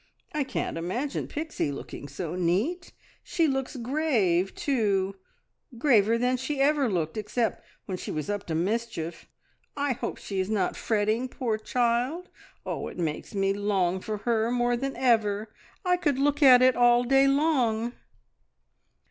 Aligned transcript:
I 0.33 0.43
can't 0.43 0.79
imagine 0.79 1.27
Pixie 1.27 1.71
looking 1.71 2.07
so 2.07 2.33
neat. 2.33 2.91
She 3.21 3.47
looks 3.47 3.75
grave, 3.75 4.55
too 4.55 5.13
graver 5.77 6.17
than 6.17 6.37
she 6.37 6.59
ever 6.59 6.89
looked, 6.89 7.17
except 7.17 7.63
when 7.85 7.99
she 7.99 8.09
was 8.09 8.27
up 8.27 8.47
to 8.47 8.55
mischief. 8.55 9.27
I 9.77 9.93
hope 9.93 10.17
she 10.17 10.39
is 10.39 10.49
not 10.49 10.75
fretting, 10.75 11.29
poor 11.29 11.55
child! 11.59 12.29
Oh, 12.65 12.87
it 12.87 12.97
makes 12.97 13.35
me 13.35 13.53
long 13.53 13.99
for 14.01 14.17
her 14.17 14.49
more 14.49 14.75
than 14.75 14.95
ever! 14.95 15.53
I 15.85 15.97
could 15.97 16.17
look 16.17 16.41
at 16.41 16.63
it 16.63 16.75
all 16.75 17.03
day 17.03 17.27
long!" 17.27 17.93